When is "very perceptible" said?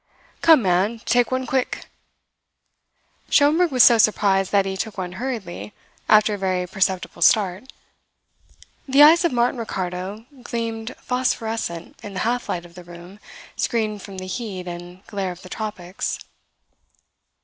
6.39-7.21